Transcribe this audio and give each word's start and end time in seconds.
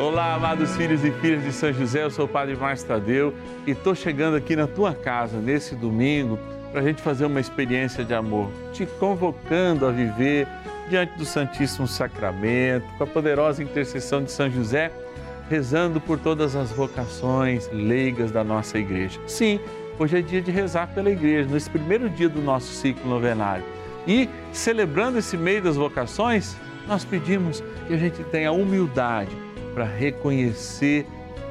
Olá, 0.00 0.32
amados 0.32 0.74
filhos 0.76 1.04
e 1.04 1.10
filhas 1.10 1.44
de 1.44 1.52
São 1.52 1.70
José, 1.74 2.04
eu 2.04 2.10
sou 2.10 2.24
o 2.24 2.28
Padre 2.28 2.56
Márcio 2.56 2.88
Tadeu 2.88 3.34
e 3.66 3.72
estou 3.72 3.94
chegando 3.94 4.34
aqui 4.34 4.56
na 4.56 4.66
tua 4.66 4.94
casa 4.94 5.36
nesse 5.36 5.74
domingo 5.74 6.38
para 6.72 6.80
a 6.80 6.82
gente 6.82 7.02
fazer 7.02 7.26
uma 7.26 7.38
experiência 7.38 8.02
de 8.02 8.14
amor, 8.14 8.50
te 8.72 8.86
convocando 8.86 9.84
a 9.84 9.90
viver 9.90 10.48
diante 10.88 11.18
do 11.18 11.26
Santíssimo 11.26 11.86
Sacramento, 11.86 12.86
com 12.96 13.04
a 13.04 13.06
poderosa 13.06 13.62
intercessão 13.62 14.24
de 14.24 14.32
São 14.32 14.50
José, 14.50 14.90
rezando 15.50 16.00
por 16.00 16.18
todas 16.18 16.56
as 16.56 16.70
vocações 16.70 17.68
leigas 17.70 18.32
da 18.32 18.42
nossa 18.42 18.78
igreja. 18.78 19.20
Sim, 19.26 19.60
hoje 19.98 20.16
é 20.16 20.22
dia 20.22 20.40
de 20.40 20.50
rezar 20.50 20.86
pela 20.94 21.10
igreja, 21.10 21.46
nesse 21.46 21.68
primeiro 21.68 22.08
dia 22.08 22.30
do 22.30 22.40
nosso 22.40 22.72
ciclo 22.72 23.06
novenário. 23.06 23.64
E 24.08 24.30
celebrando 24.50 25.18
esse 25.18 25.36
meio 25.36 25.60
das 25.60 25.76
vocações, 25.76 26.56
nós 26.88 27.04
pedimos 27.04 27.62
que 27.86 27.92
a 27.92 27.98
gente 27.98 28.24
tenha 28.24 28.50
humildade 28.50 29.49
para 29.74 29.84
reconhecer 29.84 31.06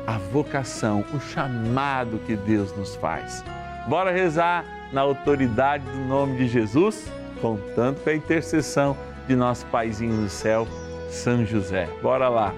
a 0.05 0.17
vocação, 0.17 1.05
o 1.13 1.19
chamado 1.19 2.19
que 2.25 2.35
Deus 2.35 2.75
nos 2.75 2.95
faz. 2.95 3.43
Bora 3.87 4.11
rezar 4.11 4.65
na 4.91 5.01
autoridade 5.01 5.83
do 5.85 5.99
nome 5.99 6.37
de 6.37 6.47
Jesus, 6.47 7.11
contando 7.41 8.03
com 8.03 8.09
a 8.09 8.15
intercessão 8.15 8.97
de 9.27 9.35
nosso 9.35 9.65
paizinho 9.67 10.23
do 10.23 10.29
céu, 10.29 10.67
São 11.09 11.45
José. 11.45 11.87
Bora 12.01 12.27
lá. 12.27 12.53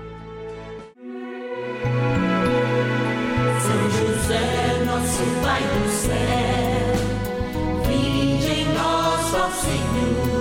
São 3.60 3.90
José, 3.90 4.84
nosso 4.86 5.24
Pai 5.44 5.62
do 5.62 5.90
céu, 5.90 6.94
vinde 7.86 8.62
em 8.62 8.74
nós, 8.74 9.34
ó 9.34 9.50
Senhor, 9.50 10.41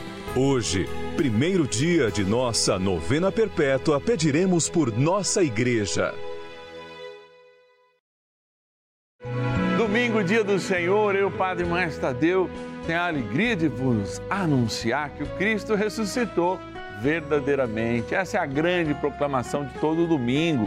Hoje, 0.33 0.87
primeiro 1.17 1.67
dia 1.67 2.09
de 2.09 2.23
nossa 2.23 2.79
novena 2.79 3.29
perpétua, 3.29 3.99
pediremos 3.99 4.69
por 4.69 4.97
nossa 4.97 5.43
igreja. 5.43 6.15
Domingo, 9.77 10.23
dia 10.23 10.41
do 10.41 10.57
Senhor, 10.57 11.17
eu, 11.17 11.29
Padre 11.29 11.65
Márcio 11.65 11.99
Tadeu, 11.99 12.49
tenho 12.87 12.99
a 13.01 13.07
alegria 13.07 13.57
de 13.57 13.67
vos 13.67 14.21
anunciar 14.29 15.09
que 15.09 15.23
o 15.23 15.27
Cristo 15.35 15.75
ressuscitou 15.75 16.57
verdadeiramente. 17.01 18.15
Essa 18.15 18.37
é 18.37 18.39
a 18.39 18.45
grande 18.45 18.93
proclamação 18.93 19.65
de 19.65 19.73
todo 19.79 20.07
domingo. 20.07 20.65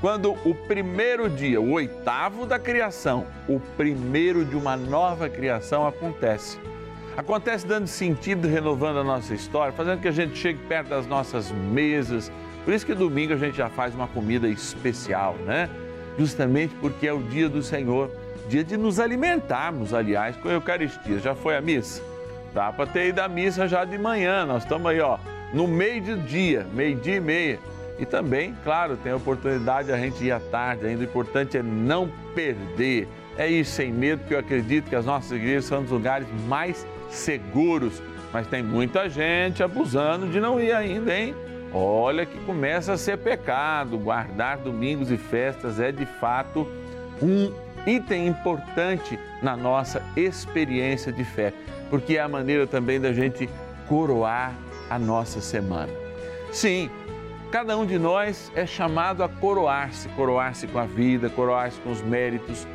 Quando 0.00 0.36
o 0.44 0.54
primeiro 0.54 1.28
dia, 1.28 1.60
o 1.60 1.72
oitavo 1.72 2.46
da 2.46 2.60
criação, 2.60 3.26
o 3.48 3.58
primeiro 3.76 4.44
de 4.44 4.54
uma 4.54 4.76
nova 4.76 5.28
criação 5.28 5.84
acontece. 5.84 6.60
Acontece 7.16 7.66
dando 7.66 7.86
sentido, 7.86 8.48
renovando 8.48 8.98
a 8.98 9.04
nossa 9.04 9.34
história, 9.34 9.72
fazendo 9.72 10.00
que 10.00 10.08
a 10.08 10.12
gente 10.12 10.36
chegue 10.36 10.58
perto 10.66 10.88
das 10.88 11.06
nossas 11.06 11.50
mesas. 11.50 12.30
Por 12.64 12.72
isso 12.72 12.86
que 12.86 12.94
domingo 12.94 13.32
a 13.32 13.36
gente 13.36 13.56
já 13.56 13.68
faz 13.68 13.94
uma 13.94 14.06
comida 14.06 14.48
especial, 14.48 15.34
né? 15.44 15.68
Justamente 16.18 16.74
porque 16.80 17.06
é 17.06 17.12
o 17.12 17.22
dia 17.22 17.48
do 17.48 17.62
Senhor, 17.62 18.10
dia 18.48 18.62
de 18.62 18.76
nos 18.76 19.00
alimentarmos, 19.00 19.92
aliás, 19.92 20.36
com 20.36 20.48
a 20.48 20.52
Eucaristia. 20.52 21.18
Já 21.18 21.34
foi 21.34 21.56
a 21.56 21.60
missa? 21.60 22.02
Dá 22.54 22.72
para 22.72 22.86
ter 22.86 23.08
ido 23.08 23.20
à 23.20 23.28
missa 23.28 23.66
já 23.66 23.84
de 23.84 23.98
manhã. 23.98 24.44
Nós 24.46 24.62
estamos 24.62 24.86
aí, 24.90 25.00
ó, 25.00 25.18
no 25.52 25.66
meio 25.66 26.02
do 26.02 26.16
dia, 26.18 26.66
meio-dia 26.72 27.16
e 27.16 27.20
meia. 27.20 27.58
E 27.98 28.06
também, 28.06 28.56
claro, 28.64 28.96
tem 28.96 29.12
a 29.12 29.16
oportunidade 29.16 29.88
de 29.88 29.92
a 29.92 29.98
gente 29.98 30.24
ir 30.24 30.32
à 30.32 30.40
tarde 30.40 30.86
ainda. 30.86 31.02
O 31.02 31.04
importante 31.04 31.58
é 31.58 31.62
não 31.62 32.10
perder. 32.34 33.08
É 33.36 33.48
ir 33.48 33.64
sem 33.64 33.92
medo, 33.92 34.20
porque 34.20 34.34
eu 34.34 34.38
acredito 34.38 34.88
que 34.88 34.96
as 34.96 35.04
nossas 35.04 35.32
igrejas 35.32 35.66
são 35.66 35.82
os 35.82 35.90
lugares 35.90 36.26
mais 36.48 36.86
seguros. 37.10 38.02
Mas 38.32 38.46
tem 38.46 38.62
muita 38.62 39.08
gente 39.08 39.62
abusando 39.62 40.28
de 40.28 40.40
não 40.40 40.60
ir 40.60 40.72
ainda, 40.72 41.16
hein? 41.16 41.34
Olha 41.72 42.26
que 42.26 42.38
começa 42.44 42.92
a 42.92 42.98
ser 42.98 43.18
pecado. 43.18 43.98
Guardar 43.98 44.58
domingos 44.58 45.10
e 45.10 45.16
festas 45.16 45.80
é 45.80 45.92
de 45.92 46.06
fato 46.06 46.66
um 47.22 47.52
item 47.86 48.26
importante 48.26 49.18
na 49.42 49.56
nossa 49.56 50.02
experiência 50.16 51.12
de 51.12 51.24
fé, 51.24 51.52
porque 51.88 52.16
é 52.16 52.20
a 52.20 52.28
maneira 52.28 52.66
também 52.66 53.00
da 53.00 53.12
gente 53.12 53.48
coroar 53.88 54.54
a 54.88 54.98
nossa 54.98 55.40
semana. 55.40 55.92
Sim, 56.52 56.90
cada 57.50 57.76
um 57.76 57.86
de 57.86 57.98
nós 57.98 58.50
é 58.54 58.66
chamado 58.66 59.22
a 59.22 59.28
coroar-se, 59.28 60.08
coroar-se 60.10 60.66
com 60.66 60.78
a 60.78 60.84
vida, 60.84 61.30
coroar-se 61.30 61.80
com 61.80 61.90
os 61.90 62.02
méritos. 62.02 62.66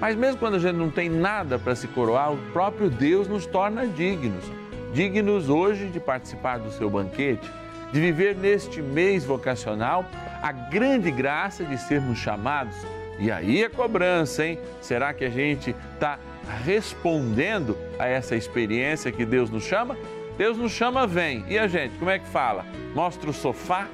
Mas 0.00 0.16
mesmo 0.16 0.38
quando 0.38 0.56
a 0.56 0.58
gente 0.58 0.76
não 0.76 0.90
tem 0.90 1.08
nada 1.08 1.58
para 1.58 1.74
se 1.74 1.88
coroar, 1.88 2.32
o 2.32 2.38
próprio 2.52 2.90
Deus 2.90 3.28
nos 3.28 3.46
torna 3.46 3.86
dignos. 3.86 4.44
Dignos 4.92 5.48
hoje 5.48 5.88
de 5.88 5.98
participar 5.98 6.58
do 6.58 6.70
seu 6.70 6.88
banquete, 6.90 7.50
de 7.92 8.00
viver 8.00 8.36
neste 8.36 8.82
mês 8.82 9.24
vocacional 9.24 10.04
a 10.42 10.52
grande 10.52 11.10
graça 11.10 11.64
de 11.64 11.78
sermos 11.78 12.18
chamados. 12.18 12.76
E 13.18 13.30
aí 13.30 13.64
a 13.64 13.70
cobrança, 13.70 14.44
hein? 14.44 14.58
Será 14.80 15.14
que 15.14 15.24
a 15.24 15.30
gente 15.30 15.74
está 15.94 16.18
respondendo 16.64 17.76
a 17.98 18.06
essa 18.06 18.36
experiência 18.36 19.10
que 19.10 19.24
Deus 19.24 19.48
nos 19.50 19.64
chama? 19.64 19.96
Deus 20.36 20.58
nos 20.58 20.72
chama, 20.72 21.06
vem. 21.06 21.44
E 21.48 21.58
a 21.58 21.66
gente, 21.68 21.96
como 21.96 22.10
é 22.10 22.18
que 22.18 22.26
fala? 22.26 22.66
Mostra 22.94 23.30
o 23.30 23.32
sofá, 23.32 23.86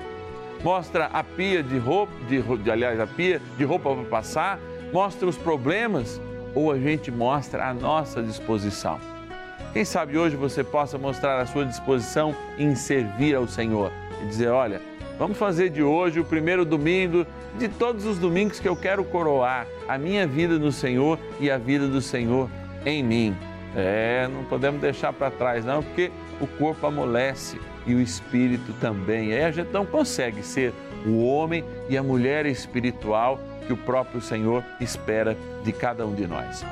mostra 0.63 1.07
a 1.07 1.23
pia 1.23 1.63
de 1.63 1.79
roupa, 1.79 2.13
de, 2.29 2.43
de 2.43 2.71
aliás, 2.71 2.99
a 2.99 3.07
pia 3.07 3.41
de 3.57 3.65
roupa 3.65 3.95
para 3.95 4.05
passar, 4.05 4.59
mostra 4.93 5.29
os 5.29 5.37
problemas 5.37 6.21
ou 6.55 6.73
a 6.73 6.79
gente 6.79 7.11
mostra 7.11 7.69
a 7.69 7.75
nossa 7.75 8.23
disposição? 8.23 8.99
Quem 9.73 9.85
sabe 9.85 10.19
hoje 10.19 10.35
você 10.35 10.65
possa 10.65 10.99
mostrar 10.99 11.41
a 11.41 11.47
sua 11.47 11.65
disposição 11.65 12.35
em 12.59 12.75
servir 12.75 13.37
ao 13.37 13.47
Senhor 13.47 13.93
e 14.23 14.27
dizer, 14.27 14.49
olha, 14.49 14.81
vamos 15.17 15.39
fazer 15.39 15.71
de 15.71 15.83
hoje 15.83 16.19
o 16.19 16.25
primeiro 16.25 16.65
domingo 16.65 17.25
de 17.57 17.69
todos 17.69 18.05
os 18.05 18.19
domingos 18.19 18.59
que 18.59 18.69
eu 18.69 18.75
quero 18.75 19.05
coroar 19.05 19.67
a 19.89 19.97
minha 19.97 20.27
vida 20.27 20.59
no 20.59 20.73
Senhor 20.73 21.19
e 21.39 21.51
a 21.51 21.57
vida 21.57 21.87
do 21.87 22.01
Senhor 22.01 22.51
em 22.85 23.03
mim. 23.03 23.37
É, 23.77 24.27
não 24.27 24.45
podemos 24.45 24.81
deixar 24.81 25.13
para 25.13 25.31
trás 25.31 25.65
não, 25.65 25.83
porque 25.83 26.11
o 26.41 26.47
corpo 26.47 26.87
amolece 26.87 27.61
e 27.87 27.95
o 27.95 28.01
espírito 28.01 28.73
também. 28.81 29.33
Aí 29.33 29.45
a 29.45 29.51
gente 29.53 29.71
não 29.73 29.87
consegue 29.87 30.43
ser 30.43 30.73
o 31.07 31.25
homem 31.25 31.65
e 31.89 31.97
a 31.97 32.03
mulher 32.03 32.45
espiritual 32.47 33.39
que 33.71 33.73
o 33.73 33.77
próprio 33.77 34.21
Senhor 34.21 34.65
espera 34.81 35.37
de 35.63 35.73
cada 35.73 36.05
um 36.05 36.13
de 36.13 36.27
nós. 36.27 36.67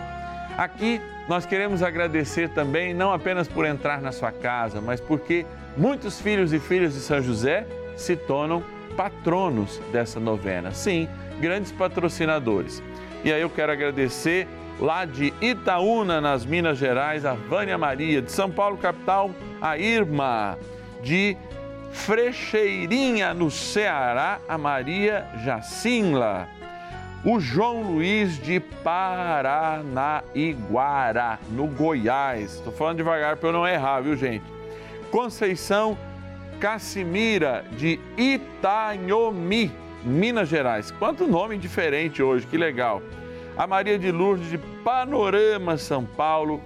Aqui 0.56 1.00
nós 1.28 1.46
queremos 1.46 1.80
agradecer 1.80 2.48
também, 2.48 2.92
não 2.92 3.12
apenas 3.12 3.46
por 3.46 3.64
entrar 3.64 4.02
na 4.02 4.10
sua 4.10 4.32
casa, 4.32 4.80
mas 4.80 5.00
porque 5.00 5.46
muitos 5.76 6.20
filhos 6.20 6.52
e 6.52 6.58
filhas 6.58 6.94
de 6.94 7.00
São 7.00 7.22
José 7.22 7.64
se 7.96 8.16
tornam 8.16 8.64
patronos 8.96 9.80
dessa 9.92 10.18
novena. 10.18 10.72
Sim, 10.72 11.08
grandes 11.40 11.70
patrocinadores. 11.70 12.82
E 13.22 13.32
aí 13.32 13.40
eu 13.40 13.50
quero 13.50 13.70
agradecer 13.70 14.48
lá 14.80 15.04
de 15.04 15.32
Itaúna, 15.40 16.20
nas 16.20 16.44
Minas 16.44 16.78
Gerais, 16.78 17.24
a 17.24 17.34
Vânia 17.34 17.78
Maria, 17.78 18.20
de 18.20 18.32
São 18.32 18.50
Paulo, 18.50 18.76
capital, 18.76 19.30
a 19.60 19.78
Irma, 19.78 20.58
de 21.00 21.36
Frecheirinha, 21.92 23.32
no 23.32 23.52
Ceará, 23.52 24.40
a 24.48 24.58
Maria 24.58 25.28
Jacinla 25.44 26.57
o 27.24 27.40
João 27.40 27.82
Luiz 27.82 28.38
de 28.38 28.60
Paranaiguara, 28.60 31.40
no 31.50 31.66
Goiás. 31.66 32.54
Estou 32.54 32.72
falando 32.72 32.98
devagar 32.98 33.36
para 33.36 33.48
eu 33.48 33.52
não 33.52 33.66
errar, 33.66 34.00
viu, 34.00 34.14
gente? 34.16 34.44
Conceição 35.10 35.98
Cassimira 36.60 37.64
de 37.72 37.98
Itanhomi, 38.16 39.72
Minas 40.04 40.48
Gerais. 40.48 40.92
Quanto 40.92 41.26
nome 41.26 41.58
diferente 41.58 42.22
hoje, 42.22 42.46
que 42.46 42.56
legal. 42.56 43.02
A 43.56 43.66
Maria 43.66 43.98
de 43.98 44.12
Lourdes 44.12 44.48
de 44.48 44.58
Panorama, 44.58 45.76
São 45.76 46.04
Paulo. 46.04 46.62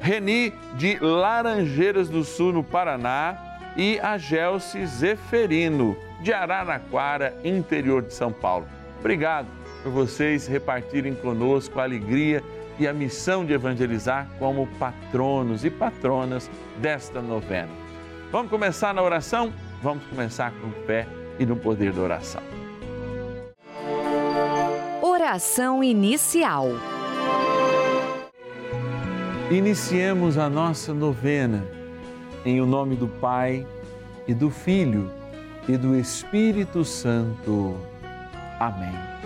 Reni 0.00 0.52
de 0.74 0.98
Laranjeiras 0.98 2.08
do 2.08 2.24
Sul, 2.24 2.52
no 2.52 2.64
Paraná. 2.64 3.38
E 3.76 4.00
a 4.00 4.18
Gelce 4.18 4.84
Zeferino 4.86 5.96
de 6.22 6.32
Araraquara, 6.32 7.36
interior 7.44 8.02
de 8.02 8.12
São 8.14 8.32
Paulo. 8.32 8.66
Obrigado 8.98 9.46
por 9.86 9.92
vocês 9.92 10.48
repartirem 10.48 11.14
conosco 11.14 11.78
a 11.78 11.84
alegria 11.84 12.42
e 12.76 12.88
a 12.88 12.92
missão 12.92 13.44
de 13.44 13.52
evangelizar 13.52 14.28
como 14.36 14.66
patronos 14.80 15.64
e 15.64 15.70
patronas 15.70 16.50
desta 16.78 17.22
novena. 17.22 17.70
Vamos 18.32 18.50
começar 18.50 18.92
na 18.92 19.00
oração? 19.00 19.52
Vamos 19.80 20.04
começar 20.06 20.52
com 20.60 20.72
fé 20.86 21.06
e 21.38 21.46
no 21.46 21.54
poder 21.54 21.92
da 21.92 22.02
oração. 22.02 22.42
Oração 25.00 25.84
inicial. 25.84 26.66
Iniciemos 29.52 30.36
a 30.36 30.50
nossa 30.50 30.92
novena 30.92 31.64
em 32.44 32.60
o 32.60 32.66
nome 32.66 32.96
do 32.96 33.06
Pai 33.06 33.64
e 34.26 34.34
do 34.34 34.50
Filho 34.50 35.08
e 35.68 35.76
do 35.76 35.96
Espírito 35.96 36.84
Santo. 36.84 37.76
Amém. 38.58 39.25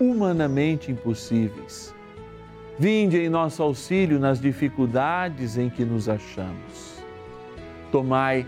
humanamente 0.00 0.90
impossíveis. 0.90 1.94
Vinde 2.78 3.18
em 3.18 3.28
nosso 3.28 3.62
auxílio 3.62 4.18
nas 4.18 4.40
dificuldades 4.40 5.56
em 5.56 5.70
que 5.70 5.84
nos 5.84 6.08
achamos. 6.08 7.02
Tomai 7.90 8.46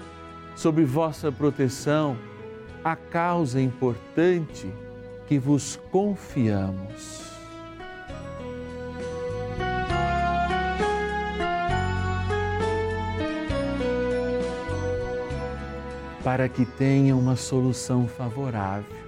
sob 0.55 0.85
vossa 0.85 1.33
proteção 1.33 2.17
a 2.85 2.95
causa 2.95 3.61
importante 3.61 4.71
que 5.27 5.39
vos 5.39 5.81
confiamos. 5.91 7.27
Para 16.23 16.49
que 16.49 16.67
tenha 16.67 17.17
uma 17.17 17.37
solução 17.37 18.07
favorável 18.07 19.08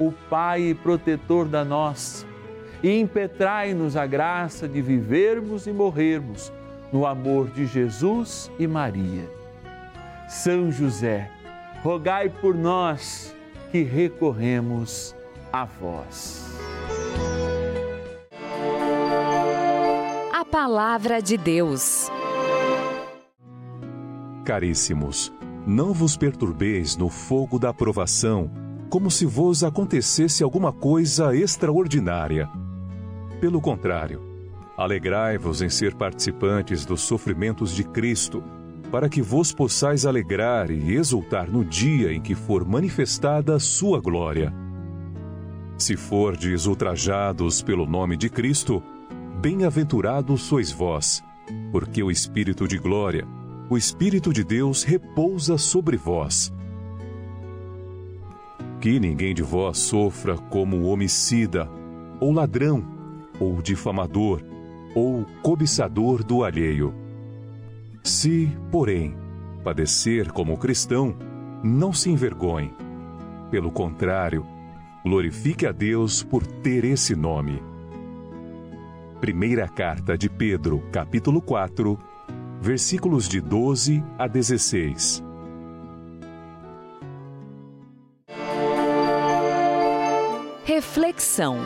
o 0.00 0.10
Pai 0.10 0.62
e 0.62 0.74
protetor 0.74 1.46
da 1.46 1.62
nossa, 1.62 2.26
e 2.82 2.98
impetrai-nos 2.98 3.96
a 3.96 4.06
graça 4.06 4.66
de 4.66 4.80
vivermos 4.80 5.66
e 5.66 5.72
morrermos 5.72 6.50
no 6.90 7.06
amor 7.06 7.50
de 7.50 7.66
Jesus 7.66 8.50
e 8.58 8.66
Maria. 8.66 9.30
São 10.26 10.72
José, 10.72 11.30
rogai 11.82 12.30
por 12.30 12.54
nós 12.54 13.36
que 13.70 13.82
recorremos 13.82 15.14
a 15.52 15.66
vós. 15.66 16.58
A 20.32 20.44
Palavra 20.44 21.20
de 21.20 21.36
Deus. 21.36 22.10
Caríssimos, 24.44 25.30
não 25.66 25.92
vos 25.92 26.16
perturbeis 26.16 26.96
no 26.96 27.10
fogo 27.10 27.58
da 27.58 27.74
provação 27.74 28.50
como 28.90 29.08
se 29.08 29.24
vos 29.24 29.62
acontecesse 29.62 30.42
alguma 30.42 30.72
coisa 30.72 31.34
extraordinária. 31.34 32.50
Pelo 33.40 33.60
contrário, 33.60 34.20
alegrai-vos 34.76 35.62
em 35.62 35.70
ser 35.70 35.94
participantes 35.94 36.84
dos 36.84 37.00
sofrimentos 37.02 37.72
de 37.72 37.84
Cristo, 37.84 38.42
para 38.90 39.08
que 39.08 39.22
vos 39.22 39.52
possais 39.52 40.04
alegrar 40.04 40.72
e 40.72 40.96
exultar 40.96 41.48
no 41.48 41.64
dia 41.64 42.12
em 42.12 42.20
que 42.20 42.34
for 42.34 42.64
manifestada 42.66 43.54
a 43.54 43.60
sua 43.60 44.00
glória. 44.00 44.52
Se 45.78 45.96
fordes 45.96 46.66
ultrajados 46.66 47.62
pelo 47.62 47.86
nome 47.86 48.16
de 48.16 48.28
Cristo, 48.28 48.82
bem-aventurados 49.40 50.42
sois 50.42 50.72
vós, 50.72 51.22
porque 51.70 52.02
o 52.02 52.10
Espírito 52.10 52.66
de 52.66 52.76
glória, 52.76 53.24
o 53.70 53.78
Espírito 53.78 54.32
de 54.32 54.42
Deus 54.42 54.82
repousa 54.82 55.56
sobre 55.56 55.96
vós 55.96 56.52
que 58.80 58.98
ninguém 58.98 59.34
de 59.34 59.42
vós 59.42 59.78
sofra 59.78 60.36
como 60.36 60.84
homicida, 60.84 61.68
ou 62.18 62.32
ladrão, 62.32 62.82
ou 63.38 63.60
difamador, 63.60 64.42
ou 64.94 65.26
cobiçador 65.42 66.24
do 66.24 66.42
alheio. 66.42 66.94
Se, 68.02 68.50
porém, 68.70 69.14
padecer 69.62 70.32
como 70.32 70.56
cristão, 70.56 71.14
não 71.62 71.92
se 71.92 72.10
envergonhe. 72.10 72.72
Pelo 73.50 73.70
contrário, 73.70 74.46
glorifique 75.04 75.66
a 75.66 75.72
Deus 75.72 76.22
por 76.22 76.46
ter 76.46 76.84
esse 76.84 77.14
nome. 77.14 77.62
Primeira 79.20 79.68
carta 79.68 80.16
de 80.16 80.30
Pedro, 80.30 80.82
capítulo 80.90 81.42
4, 81.42 81.98
versículos 82.62 83.28
de 83.28 83.40
12 83.42 84.02
a 84.18 84.26
16. 84.26 85.29
Reflexão. 90.72 91.56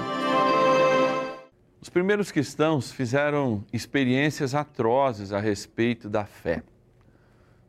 Os 1.79 1.91
primeiros 1.91 2.33
cristãos 2.33 2.91
fizeram 2.91 3.63
experiências 3.71 4.55
atrozes 4.55 5.31
a 5.31 5.39
respeito 5.39 6.09
da 6.09 6.25
fé. 6.25 6.63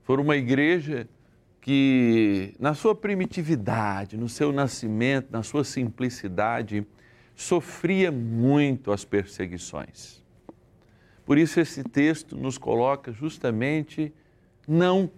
for 0.03 0.17
uma 0.17 0.37
igreja 0.37 1.09
que, 1.59 2.55
na 2.57 2.73
sua 2.73 2.95
primitividade, 2.95 4.15
no 4.15 4.29
seu 4.29 4.53
nascimento, 4.53 5.27
na 5.29 5.43
sua 5.43 5.65
simplicidade, 5.65 6.87
sofria 7.35 8.13
muito 8.13 8.93
as 8.93 9.03
perseguições. 9.03 10.23
Por 11.25 11.37
isso, 11.37 11.59
esse 11.59 11.83
texto 11.83 12.37
nos 12.37 12.57
coloca 12.57 13.11
justamente 13.11 14.13
não 14.65 15.11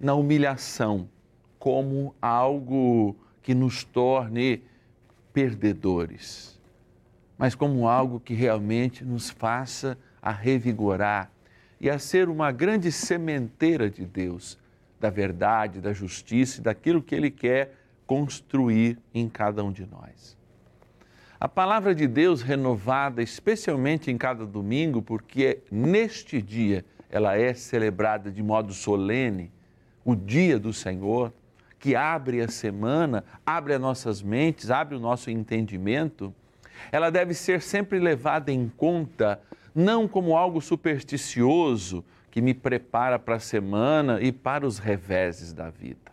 na 0.00 0.14
humilhação, 0.14 1.10
como 1.58 2.14
algo 2.22 3.14
que 3.42 3.54
nos 3.54 3.84
torne 3.84 4.62
perdedores, 5.38 6.58
mas 7.38 7.54
como 7.54 7.86
algo 7.86 8.18
que 8.18 8.34
realmente 8.34 9.04
nos 9.04 9.30
faça 9.30 9.96
a 10.20 10.32
revigorar 10.32 11.30
e 11.80 11.88
a 11.88 11.96
ser 11.96 12.28
uma 12.28 12.50
grande 12.50 12.90
sementeira 12.90 13.88
de 13.88 14.04
Deus 14.04 14.58
da 14.98 15.10
verdade, 15.10 15.80
da 15.80 15.92
justiça 15.92 16.58
e 16.58 16.64
daquilo 16.64 17.00
que 17.00 17.14
Ele 17.14 17.30
quer 17.30 17.72
construir 18.04 18.98
em 19.14 19.28
cada 19.28 19.62
um 19.62 19.70
de 19.70 19.86
nós. 19.86 20.36
A 21.38 21.46
palavra 21.46 21.94
de 21.94 22.08
Deus 22.08 22.42
renovada, 22.42 23.22
especialmente 23.22 24.10
em 24.10 24.18
cada 24.18 24.44
domingo, 24.44 25.00
porque 25.00 25.60
neste 25.70 26.42
dia 26.42 26.84
ela 27.08 27.36
é 27.36 27.54
celebrada 27.54 28.28
de 28.28 28.42
modo 28.42 28.72
solene, 28.72 29.52
o 30.04 30.16
dia 30.16 30.58
do 30.58 30.72
Senhor, 30.72 31.32
que 31.78 31.94
abre 31.94 32.40
a 32.40 32.48
semana, 32.48 33.24
abre 33.46 33.74
as 33.74 33.80
nossas 33.80 34.20
mentes, 34.22 34.70
abre 34.70 34.96
o 34.96 35.00
nosso 35.00 35.30
entendimento, 35.30 36.34
ela 36.90 37.10
deve 37.10 37.34
ser 37.34 37.60
sempre 37.60 37.98
levada 37.98 38.52
em 38.52 38.68
conta, 38.68 39.40
não 39.74 40.08
como 40.08 40.36
algo 40.36 40.60
supersticioso, 40.60 42.04
que 42.30 42.40
me 42.40 42.54
prepara 42.54 43.18
para 43.18 43.36
a 43.36 43.40
semana 43.40 44.20
e 44.20 44.30
para 44.30 44.66
os 44.66 44.78
reveses 44.78 45.52
da 45.52 45.70
vida. 45.70 46.12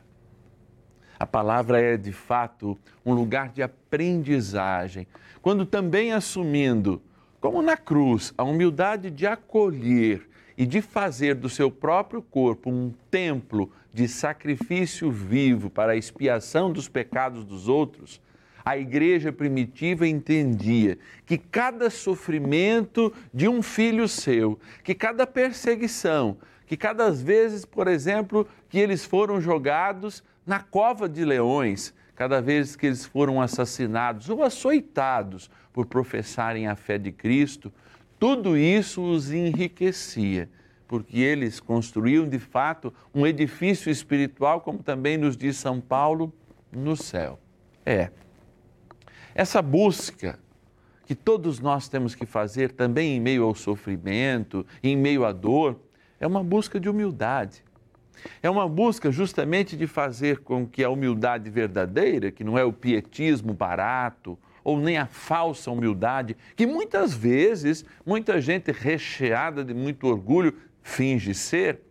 A 1.19 1.25
palavra 1.25 1.79
é 1.79 1.97
de 1.97 2.11
fato 2.11 2.77
um 3.05 3.13
lugar 3.13 3.49
de 3.49 3.61
aprendizagem, 3.61 5.07
quando 5.41 5.65
também 5.65 6.11
assumindo, 6.11 7.01
como 7.39 7.61
na 7.61 7.77
cruz, 7.77 8.33
a 8.37 8.43
humildade 8.43 9.09
de 9.09 9.25
acolher 9.25 10.27
e 10.57 10.65
de 10.65 10.81
fazer 10.81 11.35
do 11.35 11.49
seu 11.49 11.69
próprio 11.69 12.21
corpo 12.21 12.69
um 12.69 12.93
templo 13.09 13.71
de 13.95 14.09
sacrifício 14.09 15.09
vivo 15.09 15.69
para 15.69 15.93
a 15.93 15.95
expiação 15.95 16.69
dos 16.69 16.89
pecados 16.89 17.45
dos 17.45 17.69
outros, 17.69 18.19
a 18.65 18.77
igreja 18.77 19.31
primitiva 19.31 20.05
entendia 20.05 20.97
que 21.25 21.37
cada 21.37 21.89
sofrimento 21.89 23.13
de 23.33 23.47
um 23.47 23.61
filho 23.61 24.05
seu, 24.09 24.59
que 24.83 24.93
cada 24.93 25.25
perseguição, 25.25 26.37
que 26.67 26.75
cada 26.75 27.09
vezes, 27.09 27.63
por 27.63 27.87
exemplo, 27.87 28.45
que 28.67 28.79
eles 28.79 29.05
foram 29.05 29.39
jogados 29.39 30.21
na 30.45 30.59
cova 30.59 31.07
de 31.07 31.23
leões, 31.23 31.93
cada 32.17 32.41
vez 32.41 32.75
que 32.75 32.87
eles 32.87 33.05
foram 33.05 33.41
assassinados 33.41 34.29
ou 34.29 34.43
açoitados 34.43 35.49
por 35.71 35.85
professarem 35.85 36.67
a 36.67 36.75
fé 36.75 36.97
de 36.97 37.13
Cristo, 37.13 37.71
tudo 38.19 38.57
isso 38.57 39.01
os 39.01 39.31
enriquecia, 39.31 40.49
porque 40.95 41.19
eles 41.19 41.59
construíam 41.59 42.25
de 42.25 42.39
fato 42.39 42.93
um 43.13 43.27
edifício 43.27 43.91
espiritual, 43.91 44.61
como 44.61 44.81
também 44.81 45.17
nos 45.17 45.35
diz 45.35 45.57
São 45.57 45.81
Paulo, 45.81 46.33
no 46.71 46.95
céu. 46.95 47.37
É, 47.85 48.11
essa 49.33 49.61
busca 49.61 50.39
que 51.05 51.13
todos 51.13 51.59
nós 51.59 51.89
temos 51.89 52.15
que 52.15 52.25
fazer 52.25 52.71
também 52.71 53.17
em 53.17 53.19
meio 53.19 53.43
ao 53.43 53.53
sofrimento, 53.53 54.65
em 54.81 54.95
meio 54.95 55.25
à 55.25 55.33
dor, 55.33 55.77
é 56.17 56.25
uma 56.25 56.41
busca 56.41 56.79
de 56.79 56.87
humildade. 56.87 57.61
É 58.41 58.49
uma 58.49 58.65
busca 58.65 59.11
justamente 59.11 59.75
de 59.75 59.87
fazer 59.87 60.39
com 60.39 60.65
que 60.65 60.81
a 60.81 60.89
humildade 60.89 61.49
verdadeira, 61.49 62.31
que 62.31 62.41
não 62.41 62.57
é 62.57 62.63
o 62.63 62.71
pietismo 62.71 63.53
barato, 63.53 64.39
ou 64.63 64.79
nem 64.79 64.97
a 64.97 65.05
falsa 65.05 65.69
humildade, 65.69 66.37
que 66.55 66.65
muitas 66.65 67.13
vezes 67.13 67.83
muita 68.05 68.39
gente 68.39 68.71
recheada 68.71 69.61
de 69.61 69.73
muito 69.73 70.07
orgulho 70.07 70.55
finge 70.85 71.33
ser, 71.33 71.81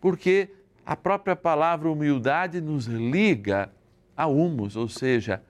porque 0.00 0.50
a 0.84 0.96
própria 0.96 1.36
palavra 1.36 1.88
humildade 1.88 2.60
nos 2.60 2.86
liga 2.86 3.70
a 4.16 4.26
humus, 4.26 4.74
ou 4.74 4.88
seja, 4.88 5.40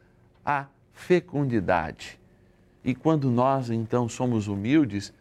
a 0.44 0.66
fecundidade. 0.92 2.20
E 2.84 2.94
quando 2.94 3.30
nós 3.30 3.70
então 3.70 4.06
somos 4.10 4.46
humildes, 4.46 5.12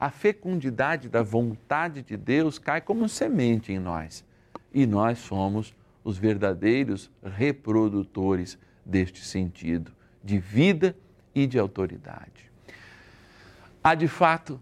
a 0.00 0.08
fecundidade 0.10 1.10
da 1.10 1.22
vontade 1.22 2.02
de 2.02 2.16
Deus 2.16 2.58
cai 2.58 2.80
como 2.80 3.06
semente 3.10 3.72
em 3.72 3.78
nós. 3.78 4.24
E 4.72 4.86
nós 4.86 5.18
somos 5.18 5.74
os 6.02 6.16
verdadeiros 6.16 7.10
reprodutores 7.22 8.58
deste 8.84 9.22
sentido 9.22 9.92
de 10.24 10.38
vida 10.38 10.96
e 11.34 11.46
de 11.46 11.58
autoridade. 11.58 12.50
Há 13.84 13.94
de 13.94 14.08
fato 14.08 14.58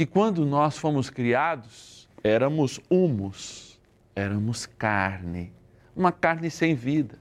que 0.00 0.06
quando 0.06 0.46
nós 0.46 0.78
fomos 0.78 1.10
criados, 1.10 2.08
éramos 2.24 2.80
humus, 2.88 3.78
éramos 4.16 4.64
carne, 4.64 5.52
uma 5.94 6.10
carne 6.10 6.50
sem 6.50 6.74
vida. 6.74 7.18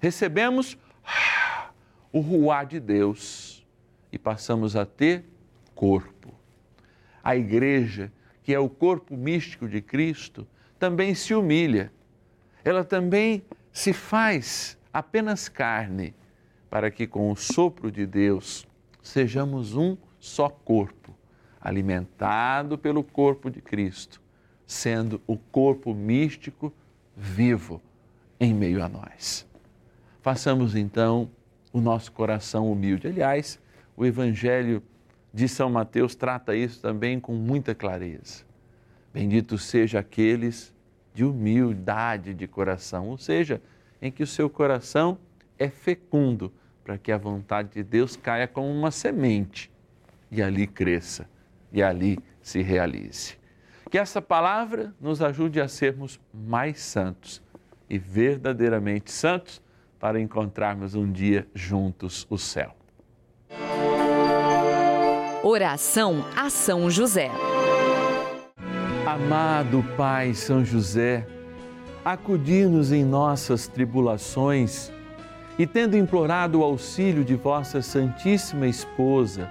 Recebemos 0.00 0.78
o 2.10 2.20
ruar 2.20 2.64
de 2.64 2.80
Deus 2.80 3.62
e 4.10 4.18
passamos 4.18 4.74
a 4.74 4.86
ter 4.86 5.26
corpo. 5.74 6.32
A 7.22 7.36
igreja, 7.36 8.10
que 8.42 8.54
é 8.54 8.58
o 8.58 8.70
corpo 8.70 9.18
místico 9.18 9.68
de 9.68 9.82
Cristo, 9.82 10.48
também 10.78 11.14
se 11.14 11.34
humilha. 11.34 11.92
Ela 12.64 12.84
também 12.84 13.44
se 13.70 13.92
faz 13.92 14.78
apenas 14.90 15.46
carne, 15.46 16.14
para 16.70 16.90
que 16.90 17.06
com 17.06 17.30
o 17.30 17.36
sopro 17.36 17.92
de 17.92 18.06
Deus 18.06 18.66
sejamos 19.02 19.76
um 19.76 19.94
só 20.18 20.48
corpo, 20.48 21.13
alimentado 21.64 22.76
pelo 22.76 23.02
corpo 23.02 23.50
de 23.50 23.62
Cristo, 23.62 24.20
sendo 24.66 25.20
o 25.26 25.38
corpo 25.38 25.94
místico 25.94 26.70
vivo 27.16 27.80
em 28.38 28.52
meio 28.52 28.84
a 28.84 28.88
nós. 28.88 29.46
Façamos 30.20 30.76
então 30.76 31.30
o 31.72 31.80
nosso 31.80 32.12
coração 32.12 32.70
humilde. 32.70 33.08
Aliás, 33.08 33.58
o 33.96 34.04
Evangelho 34.04 34.82
de 35.32 35.48
São 35.48 35.70
Mateus 35.70 36.14
trata 36.14 36.54
isso 36.54 36.82
também 36.82 37.18
com 37.18 37.32
muita 37.32 37.74
clareza. 37.74 38.44
Bendito 39.12 39.56
seja 39.56 40.00
aqueles 40.00 40.74
de 41.14 41.24
humildade 41.24 42.34
de 42.34 42.46
coração, 42.46 43.08
ou 43.08 43.16
seja, 43.16 43.62
em 44.02 44.10
que 44.10 44.22
o 44.22 44.26
seu 44.26 44.50
coração 44.50 45.16
é 45.58 45.68
fecundo 45.68 46.52
para 46.82 46.98
que 46.98 47.10
a 47.10 47.16
vontade 47.16 47.70
de 47.74 47.82
Deus 47.82 48.16
caia 48.16 48.46
como 48.46 48.68
uma 48.68 48.90
semente 48.90 49.70
e 50.30 50.42
ali 50.42 50.66
cresça 50.66 51.28
e 51.74 51.82
ali 51.82 52.18
se 52.40 52.62
realize. 52.62 53.34
Que 53.90 53.98
essa 53.98 54.22
palavra 54.22 54.94
nos 55.00 55.20
ajude 55.20 55.60
a 55.60 55.68
sermos 55.68 56.20
mais 56.32 56.80
santos 56.80 57.42
e 57.90 57.98
verdadeiramente 57.98 59.10
santos 59.10 59.60
para 59.98 60.20
encontrarmos 60.20 60.94
um 60.94 61.10
dia 61.10 61.46
juntos 61.52 62.26
o 62.30 62.38
céu. 62.38 62.74
Oração 65.42 66.24
a 66.36 66.48
São 66.48 66.88
José. 66.88 67.30
Amado 69.06 69.84
Pai 69.96 70.32
São 70.32 70.64
José, 70.64 71.26
acudir-nos 72.04 72.92
em 72.92 73.04
nossas 73.04 73.68
tribulações 73.68 74.90
e, 75.58 75.66
tendo 75.66 75.96
implorado 75.96 76.60
o 76.60 76.64
auxílio 76.64 77.24
de 77.24 77.34
vossa 77.34 77.80
Santíssima 77.80 78.66
Esposa, 78.66 79.50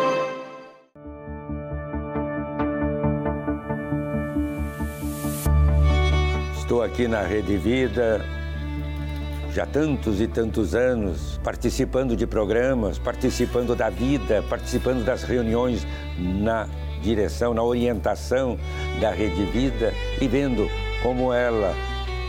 Estou 6.71 6.83
aqui 6.83 7.05
na 7.05 7.21
Rede 7.21 7.57
Vida 7.57 8.25
já 9.53 9.65
tantos 9.65 10.21
e 10.21 10.27
tantos 10.27 10.73
anos, 10.73 11.37
participando 11.43 12.15
de 12.15 12.25
programas, 12.25 12.97
participando 12.97 13.75
da 13.75 13.89
vida, 13.89 14.41
participando 14.49 15.03
das 15.03 15.23
reuniões 15.23 15.85
na 16.17 16.69
direção, 17.01 17.53
na 17.53 17.61
orientação 17.61 18.57
da 19.01 19.11
Rede 19.11 19.43
Vida 19.47 19.93
e 20.21 20.29
vendo 20.29 20.69
como 21.03 21.33
ela, 21.33 21.75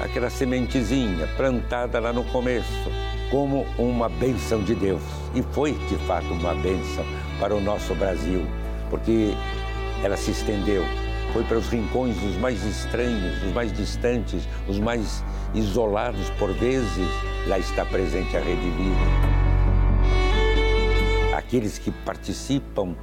aquela 0.00 0.28
sementezinha 0.28 1.28
plantada 1.36 2.00
lá 2.00 2.12
no 2.12 2.24
começo, 2.24 2.90
como 3.30 3.64
uma 3.78 4.08
bênção 4.08 4.60
de 4.64 4.74
Deus. 4.74 5.02
E 5.36 5.42
foi 5.52 5.74
de 5.88 5.94
fato 5.98 6.26
uma 6.26 6.56
bênção 6.56 7.04
para 7.38 7.54
o 7.54 7.60
nosso 7.60 7.94
Brasil, 7.94 8.44
porque 8.90 9.34
ela 10.02 10.16
se 10.16 10.32
estendeu, 10.32 10.82
foi 11.32 11.42
para 11.44 11.56
os 11.56 11.68
rincões 11.68 12.16
os 12.22 12.36
mais 12.36 12.62
estranhos, 12.64 13.42
os 13.42 13.52
mais 13.52 13.72
distantes, 13.72 14.46
os 14.68 14.78
mais 14.78 15.24
isolados 15.54 16.28
por 16.30 16.52
vezes. 16.52 17.08
Lá 17.46 17.58
está 17.58 17.84
presente 17.84 18.36
a 18.36 18.40
Rede 18.40 18.70
Vida. 18.70 19.00
Aqueles 21.36 21.78
que 21.78 21.90
participam 21.90 22.94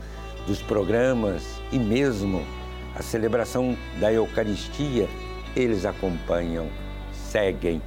dos 0.45 0.62
programas 0.62 1.43
e 1.71 1.79
mesmo 1.79 2.45
a 2.95 3.01
celebração 3.01 3.77
da 4.00 4.12
Eucaristia, 4.13 5.07
eles 5.55 5.86
acompanham, 5.86 6.67
seguem 7.12 7.81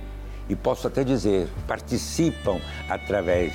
e 0.48 0.56
posso 0.56 0.86
até 0.86 1.04
dizer, 1.04 1.48
participam 1.66 2.60
através 2.88 3.54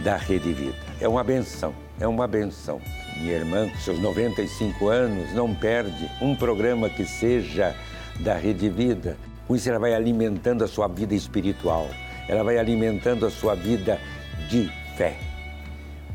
da 0.00 0.16
Rede 0.16 0.52
Vida. 0.52 0.83
É 1.00 1.08
uma 1.08 1.24
benção, 1.24 1.74
é 1.98 2.06
uma 2.06 2.26
benção. 2.26 2.80
Minha 3.16 3.32
irmã, 3.32 3.68
com 3.68 3.78
seus 3.78 3.98
95 3.98 4.88
anos, 4.88 5.32
não 5.32 5.52
perde 5.54 6.08
um 6.20 6.36
programa 6.36 6.88
que 6.88 7.04
seja 7.04 7.74
da 8.20 8.36
Rede 8.36 8.68
Vida. 8.68 9.16
Com 9.46 9.56
isso, 9.56 9.68
ela 9.68 9.78
vai 9.78 9.92
alimentando 9.92 10.62
a 10.62 10.68
sua 10.68 10.86
vida 10.86 11.14
espiritual, 11.14 11.88
ela 12.28 12.44
vai 12.44 12.58
alimentando 12.58 13.26
a 13.26 13.30
sua 13.30 13.54
vida 13.54 14.00
de 14.48 14.70
fé. 14.96 15.16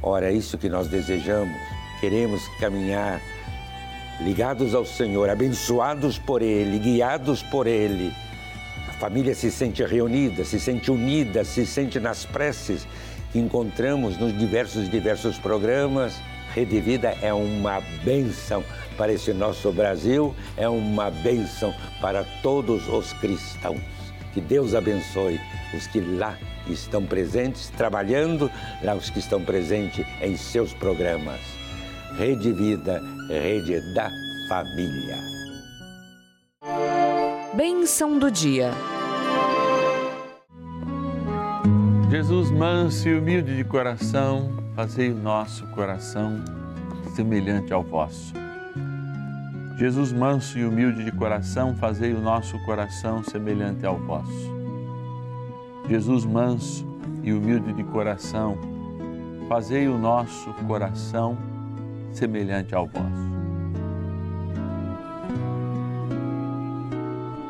Ora, 0.02 0.32
é 0.32 0.34
isso 0.34 0.58
que 0.58 0.70
nós 0.70 0.88
desejamos. 0.88 1.56
Queremos 2.00 2.48
caminhar 2.60 3.22
ligados 4.22 4.74
ao 4.74 4.86
Senhor, 4.86 5.30
abençoados 5.30 6.18
por 6.18 6.42
Ele, 6.42 6.80
guiados 6.80 7.44
por 7.44 7.68
Ele. 7.68 8.14
A 8.88 8.94
família 8.94 9.36
se 9.36 9.52
sente 9.52 9.84
reunida, 9.84 10.46
se 10.46 10.60
sente 10.60 10.90
unida, 10.90 11.44
se 11.44 11.66
sente 11.66 12.00
nas 12.00 12.26
preces 12.26 12.88
que 13.32 13.40
encontramos 13.40 14.18
nos 14.18 14.38
diversos 14.38 14.90
diversos 14.90 15.38
programas. 15.38 16.16
Rede 16.54 16.80
Vida 16.82 17.16
é 17.22 17.32
uma 17.34 17.80
bênção 18.04 18.64
para 18.98 19.14
esse 19.14 19.32
nosso 19.34 19.72
Brasil, 19.72 20.36
é 20.58 20.68
uma 20.68 21.12
bênção 21.12 21.74
para 22.02 22.24
todos 22.42 22.88
os 22.88 23.14
cristãos. 23.14 23.80
Que 24.34 24.42
Deus 24.42 24.76
abençoe 24.76 25.40
os 25.74 25.88
que 25.88 26.00
lá 26.00 26.38
estão 26.68 27.06
presentes, 27.06 27.70
trabalhando, 27.70 28.52
lá 28.84 28.96
os 28.96 29.10
que 29.10 29.20
estão 29.20 29.44
presentes 29.44 30.06
em 30.22 30.36
seus 30.38 30.74
programas. 30.74 31.40
Rede 32.18 32.52
Vida, 32.52 33.02
rede 33.30 33.80
da 33.94 34.10
família. 34.48 35.18
Bênção 37.56 38.18
do 38.18 38.30
dia. 38.30 38.72
Jesus 42.10 42.50
manso 42.50 43.08
e 43.08 43.16
humilde 43.16 43.56
de 43.56 43.64
coração, 43.64 44.50
fazei 44.76 45.12
o 45.12 45.16
nosso 45.16 45.68
coração 45.68 46.44
semelhante 47.14 47.72
ao 47.72 47.84
vosso. 47.84 48.34
Jesus 49.78 50.12
manso 50.12 50.58
e 50.58 50.66
humilde 50.66 51.06
de 51.06 51.12
coração, 51.12 51.76
fazei 51.76 52.12
o 52.12 52.20
nosso 52.20 52.58
coração 52.66 53.24
semelhante 53.24 53.86
ao 53.86 53.96
vosso. 54.00 54.52
Jesus 55.88 56.26
manso 56.26 56.84
e 57.22 57.32
humilde 57.32 57.74
de 57.74 57.84
coração, 57.84 58.58
fazei 59.48 59.88
o 59.88 59.96
nosso 59.96 60.52
coração 60.66 61.38
semelhante 62.12 62.74
ao 62.74 62.88
vosso. 62.88 63.30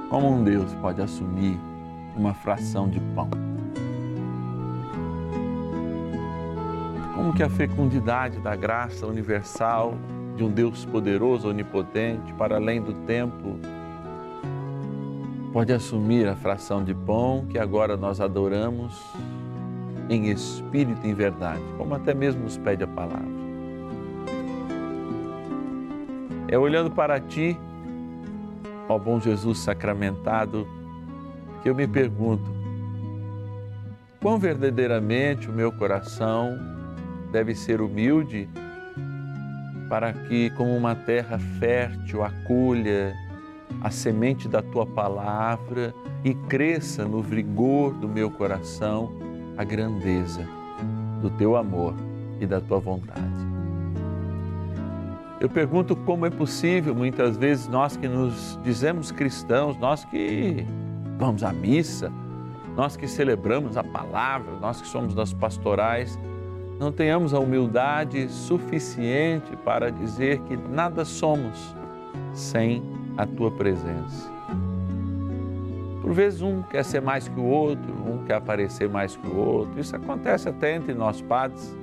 Como 0.10 0.30
um 0.34 0.44
Deus 0.44 0.74
pode 0.82 1.02
assumir 1.02 1.58
uma 2.18 2.34
fração 2.34 2.90
de 2.90 3.00
pão? 3.16 3.30
Como 7.20 7.34
que 7.34 7.44
a 7.44 7.50
fecundidade 7.50 8.40
da 8.40 8.56
graça 8.56 9.06
universal 9.06 9.94
de 10.38 10.44
um 10.46 10.50
Deus 10.50 10.86
poderoso, 10.86 11.50
onipotente, 11.50 12.34
para 12.36 12.56
além 12.56 12.82
do 12.82 12.94
tempo, 13.06 13.60
pode 15.52 15.74
assumir 15.74 16.30
a 16.30 16.36
fração 16.38 16.82
de 16.82 16.94
pão 16.94 17.46
que 17.50 17.60
agora 17.60 17.98
nós 17.98 18.22
adoramos 18.22 18.98
em 20.10 20.30
espírito 20.30 21.06
e 21.06 21.10
em 21.10 21.14
verdade, 21.14 21.62
como 21.78 21.94
até 21.94 22.14
mesmo 22.14 22.44
nos 22.44 22.58
pede 22.58 22.86
a 22.86 22.88
palavra. 22.88 23.28
É 26.48 26.58
olhando 26.58 26.90
para 26.90 27.20
ti, 27.20 27.60
ó 28.88 28.98
bom 28.98 29.20
Jesus 29.20 29.60
sacramentado, 29.60 30.66
que 31.62 31.70
eu 31.70 31.76
me 31.76 31.86
pergunto: 31.86 32.50
quão 34.22 34.40
verdadeiramente 34.40 35.50
o 35.50 35.54
meu 35.54 35.70
coração 35.70 36.79
deve 37.32 37.56
ser 37.56 37.82
humilde 37.82 38.50
para 39.90 40.14
que, 40.14 40.50
como 40.52 40.76
uma 40.76 40.96
terra 40.96 41.40
fértil, 41.60 42.24
acolha 42.24 43.16
a 43.82 43.90
semente 43.90 44.48
da 44.48 44.62
tua 44.62 44.86
palavra 44.86 45.94
e 46.24 46.34
cresça 46.34 47.06
no 47.06 47.22
vigor 47.22 47.94
do 47.94 48.08
meu 48.08 48.30
coração 48.30 49.12
a 49.58 49.64
grandeza 49.64 50.46
do 51.22 51.30
teu 51.30 51.56
amor 51.56 51.96
e 52.40 52.46
da 52.46 52.62
tua 52.62 52.80
vontade. 52.80 53.50
Eu 55.40 55.50
pergunto 55.50 55.96
como 55.96 56.26
é 56.26 56.30
possível, 56.30 56.94
muitas 56.94 57.38
vezes, 57.38 57.68
nós 57.68 57.96
que 57.96 58.08
nos 58.08 58.60
dizemos 58.62 59.12
cristãos, 59.12 59.78
nós 59.78 60.04
que 60.04 60.66
vamos 61.18 61.44
à 61.44 61.54
missa, 61.54 62.12
nós 62.76 62.98
que 62.98 63.08
celebramos 63.08 63.78
a 63.78 63.84
palavra, 63.84 64.52
nós 64.60 64.82
que 64.82 64.88
somos 64.88 65.14
das 65.14 65.34
pastorais, 65.34 66.20
não 66.80 66.94
tenhamos 66.94 67.34
a 67.34 67.40
humildade 67.40 68.30
suficiente 68.30 69.54
para 69.66 69.92
dizer 69.92 70.40
que 70.44 70.56
nada 70.56 71.04
somos 71.04 71.76
sem 72.34 72.82
a 73.18 73.26
tua 73.26 73.52
presença. 73.52 74.32
Por 76.02 76.14
vezes 76.14 76.42
um 76.42 76.62
quer 76.62 76.86
ser 76.86 77.02
mais 77.02 77.28
que 77.28 77.38
o 77.38 77.44
outro, 77.44 77.94
um 78.08 78.24
quer 78.24 78.36
aparecer 78.36 78.88
mais 78.88 79.18
que 79.18 79.28
o 79.28 79.36
outro. 79.36 79.78
Isso 79.78 79.94
acontece 79.94 80.48
até 80.48 80.74
entre 80.74 80.94
nós 80.94 81.22
padres. 81.22 81.78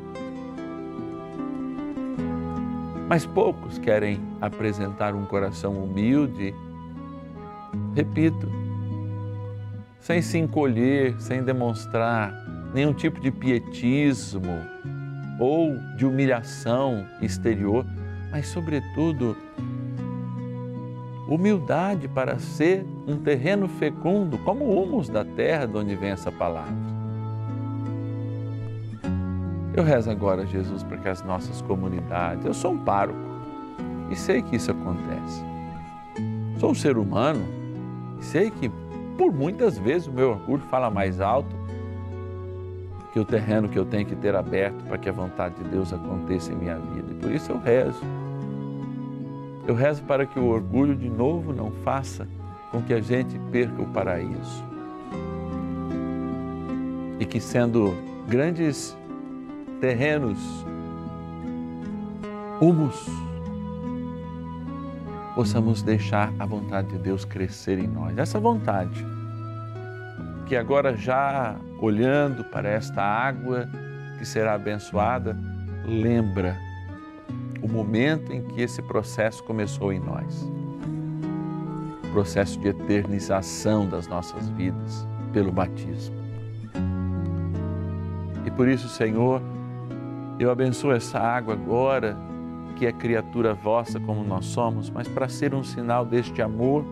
Mas 3.06 3.26
poucos 3.26 3.78
querem 3.78 4.18
apresentar 4.40 5.14
um 5.14 5.26
coração 5.26 5.74
humilde, 5.74 6.54
repito, 7.94 8.50
sem 10.00 10.22
se 10.22 10.38
encolher, 10.38 11.14
sem 11.20 11.42
demonstrar 11.42 12.32
nenhum 12.74 12.94
tipo 12.94 13.20
de 13.20 13.30
pietismo, 13.30 14.75
ou 15.38 15.77
de 15.96 16.07
humilhação 16.07 17.07
exterior, 17.20 17.85
mas, 18.31 18.49
sobretudo, 18.49 19.37
humildade 21.29 22.09
para 22.09 22.38
ser 22.38 22.87
um 23.07 23.16
terreno 23.16 23.68
fecundo, 23.68 24.38
como 24.38 24.64
o 24.64 24.83
humus 24.83 25.09
da 25.09 25.25
terra 25.25 25.66
de 25.66 25.77
onde 25.77 25.94
vem 25.94 26.11
essa 26.11 26.31
palavra. 26.31 26.96
Eu 29.75 29.83
rezo 29.83 30.11
agora, 30.11 30.46
Jesus, 30.46 30.83
para 30.83 30.96
que 30.96 31.09
as 31.09 31.22
nossas 31.22 31.61
comunidades, 31.61 32.44
eu 32.44 32.55
sou 32.55 32.72
um 32.72 32.79
pároco 32.79 33.18
e 34.11 34.16
sei 34.16 34.40
que 34.40 34.57
isso 34.57 34.70
acontece. 34.70 35.44
Sou 36.59 36.70
um 36.70 36.75
ser 36.75 36.96
humano 36.96 37.44
e 38.18 38.25
sei 38.25 38.51
que 38.51 38.70
por 39.18 39.33
muitas 39.33 39.79
vezes 39.79 40.07
o 40.09 40.12
meu 40.12 40.31
orgulho 40.31 40.62
fala 40.70 40.90
mais 40.90 41.20
alto 41.20 41.56
que 43.16 43.20
o 43.20 43.24
terreno 43.24 43.66
que 43.66 43.79
eu 43.79 43.87
tenho 43.87 44.05
que 44.05 44.14
ter 44.14 44.37
aberto 44.37 44.85
para 44.85 44.98
que 44.98 45.09
a 45.09 45.12
vontade 45.12 45.55
de 45.55 45.64
Deus 45.70 45.90
aconteça 45.90 46.52
em 46.52 46.57
minha 46.57 46.79
vida. 46.79 47.12
E 47.12 47.14
por 47.14 47.33
isso 47.33 47.50
eu 47.50 47.59
rezo. 47.59 48.02
Eu 49.66 49.74
rezo 49.74 50.02
para 50.02 50.26
que 50.26 50.38
o 50.38 50.44
orgulho 50.44 50.94
de 50.94 51.09
novo 51.09 51.50
não 51.50 51.70
faça 51.83 52.29
com 52.70 52.83
que 52.83 52.92
a 52.92 53.00
gente 53.00 53.38
perca 53.50 53.81
o 53.81 53.87
paraíso. 53.87 54.62
E 57.18 57.24
que 57.24 57.40
sendo 57.40 57.94
grandes 58.29 58.94
terrenos, 59.81 60.38
humus, 62.61 63.09
possamos 65.35 65.81
deixar 65.81 66.35
a 66.38 66.44
vontade 66.44 66.88
de 66.88 66.98
Deus 66.98 67.24
crescer 67.24 67.79
em 67.79 67.87
nós. 67.87 68.18
Essa 68.18 68.38
vontade 68.38 69.15
que 70.46 70.54
agora 70.54 70.96
já 70.96 71.56
olhando 71.80 72.44
para 72.44 72.68
esta 72.68 73.02
água 73.02 73.68
que 74.16 74.24
será 74.24 74.54
abençoada, 74.54 75.37
lembra 75.85 76.56
o 77.61 77.68
momento 77.68 78.32
em 78.32 78.42
que 78.42 78.62
esse 78.62 78.80
processo 78.80 79.42
começou 79.42 79.92
em 79.92 79.98
nós. 79.98 80.48
O 82.04 82.12
processo 82.12 82.59
de 82.61 82.68
eternização 82.68 83.88
das 83.88 84.06
nossas 84.06 84.48
vidas 84.50 85.06
pelo 85.32 85.50
batismo. 85.50 86.16
E 88.46 88.50
por 88.52 88.68
isso, 88.68 88.88
Senhor, 88.88 89.42
eu 90.38 90.50
abençoo 90.50 90.92
essa 90.92 91.18
água 91.18 91.54
agora, 91.54 92.16
que 92.76 92.87
é 92.87 92.92
criatura 92.92 93.52
vossa 93.52 93.98
como 93.98 94.22
nós 94.22 94.46
somos, 94.46 94.90
mas 94.90 95.09
para 95.09 95.28
ser 95.28 95.54
um 95.54 95.64
sinal 95.64 96.06
deste 96.06 96.40
amor 96.40 96.85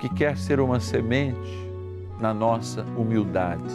que 0.00 0.08
quer 0.08 0.36
ser 0.36 0.58
uma 0.60 0.80
semente 0.80 1.73
na 2.20 2.34
nossa 2.34 2.84
humildade. 2.96 3.74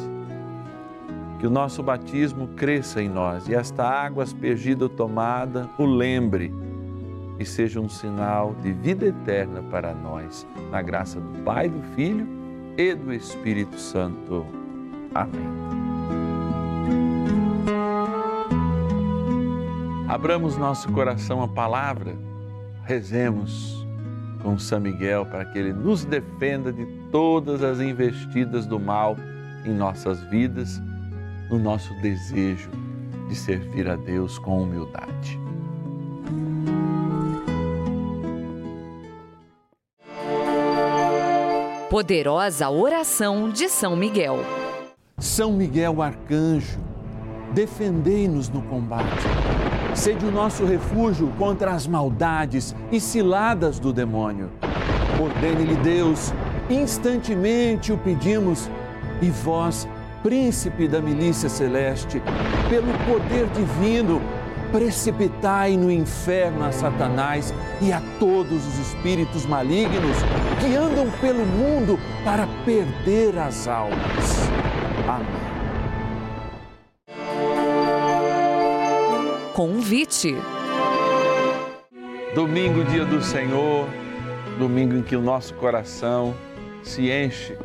Que 1.40 1.48
o 1.48 1.50
nosso 1.50 1.82
batismo 1.82 2.48
cresça 2.50 3.02
em 3.02 3.08
nós 3.08 3.48
e 3.48 3.56
esta 3.56 3.88
água 3.88 4.24
aspergida 4.24 4.86
ou 4.86 4.90
tomada 4.90 5.70
o 5.78 5.86
lembre 5.86 6.54
e 7.40 7.46
seja 7.46 7.80
um 7.80 7.88
sinal 7.88 8.54
de 8.62 8.74
vida 8.74 9.06
eterna 9.06 9.64
para 9.64 9.94
nós, 9.94 10.46
na 10.70 10.82
graça 10.82 11.22
do 11.22 11.44
Pai, 11.44 11.70
do 11.70 11.82
Filho 11.96 12.28
e 12.78 12.94
do 12.94 13.14
Espírito 13.14 13.80
Santo. 13.80 14.46
Amém. 15.16 15.80
Abramos 20.10 20.58
nosso 20.58 20.92
coração 20.92 21.42
à 21.42 21.48
palavra, 21.48 22.18
rezemos 22.84 23.88
com 24.42 24.58
São 24.58 24.80
Miguel 24.80 25.26
para 25.26 25.46
que 25.46 25.58
ele 25.58 25.72
nos 25.72 26.04
defenda 26.04 26.74
de 26.74 26.86
todas 27.12 27.64
as 27.64 27.80
investidas 27.80 28.66
do 28.66 28.80
mal 28.80 29.18
em 29.66 29.74
nossas 29.74 30.22
vidas, 30.24 30.82
no 31.50 31.58
nosso 31.58 31.94
desejo 32.02 32.70
de 33.28 33.36
servir 33.36 33.90
a 33.90 33.96
Deus 33.96 34.38
com 34.40 34.64
humildade. 34.64 35.40
Poderosa 41.90 42.70
oração 42.70 43.50
de 43.50 43.68
São 43.68 43.96
Miguel. 43.96 44.38
São 45.18 45.52
Miguel 45.52 46.02
Arcanjo, 46.02 46.80
defendei-nos 47.54 48.48
no 48.48 48.62
combate. 48.62 49.26
Sede 49.96 50.26
o 50.26 50.32
nosso 50.32 50.66
refúgio 50.66 51.34
contra 51.38 51.72
as 51.72 51.88
maldades 51.88 52.76
e 52.92 53.00
ciladas 53.00 53.80
do 53.80 53.92
demônio. 53.92 54.52
Ordene-lhe 55.20 55.76
Deus, 55.78 56.32
instantemente 56.70 57.92
o 57.92 57.98
pedimos, 57.98 58.70
e 59.22 59.30
vós, 59.30 59.88
príncipe 60.24 60.88
da 60.88 61.02
milícia 61.02 61.50
celeste, 61.50 62.22
pelo 62.70 62.94
poder 63.06 63.48
divino, 63.48 64.22
precipitai 64.72 65.76
no 65.76 65.92
inferno 65.92 66.64
a 66.64 66.72
Satanás 66.72 67.54
e 67.82 67.92
a 67.92 68.02
todos 68.20 68.66
os 68.68 68.80
espíritos 68.80 69.46
malignos 69.46 70.18
que 70.60 70.76
andam 70.76 71.10
pelo 71.20 71.46
mundo 71.46 72.00
para 72.24 72.48
perder 72.66 73.38
as 73.38 73.68
almas. 73.68 74.50
Amém. 75.08 75.50
Convite. 79.54 80.38
Domingo, 82.34 82.84
dia 82.86 83.04
do 83.04 83.22
Senhor, 83.22 83.90
domingo 84.58 84.96
em 84.96 85.02
que 85.02 85.16
o 85.16 85.22
nosso 85.22 85.54
coração 85.56 86.34
se 86.90 87.12
enche 87.12 87.56